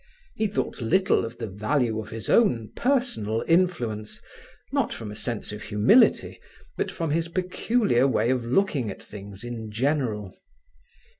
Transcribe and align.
He 0.33 0.47
thought 0.47 0.81
little 0.81 1.23
of 1.25 1.37
the 1.37 1.45
value 1.45 1.99
of 2.01 2.09
his 2.09 2.27
own 2.27 2.71
personal 2.75 3.43
influence, 3.47 4.19
not 4.71 4.91
from 4.91 5.11
a 5.11 5.15
sense 5.15 5.51
of 5.51 5.61
humility, 5.61 6.39
but 6.75 6.89
from 6.89 7.11
his 7.11 7.27
peculiar 7.27 8.07
way 8.07 8.31
of 8.31 8.43
looking 8.43 8.89
at 8.89 9.03
things 9.03 9.43
in 9.43 9.69
general. 9.69 10.35